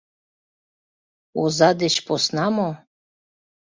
[1.41, 2.69] —Оза деч посна мо?..